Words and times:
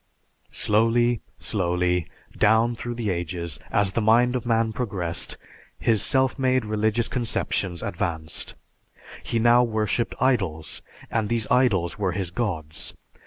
Slowly, 0.51 1.21
slowly, 1.37 2.07
down 2.35 2.75
through 2.75 2.95
the 2.95 3.11
ages, 3.11 3.59
as 3.69 3.91
the 3.91 4.01
mind 4.01 4.35
of 4.35 4.47
man 4.47 4.73
progressed, 4.73 5.37
his 5.77 6.01
self 6.01 6.39
made 6.39 6.65
religious 6.65 7.07
conceptions 7.07 7.83
advanced. 7.83 8.55
He 9.21 9.37
now 9.37 9.61
worshiped 9.61 10.15
idols, 10.19 10.81
and 11.11 11.29
these 11.29 11.45
idols 11.51 11.99
were 11.99 12.13
his 12.13 12.31
gods. 12.31 12.95